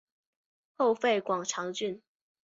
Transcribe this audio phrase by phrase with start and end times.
[0.77, 2.01] 后废广长郡。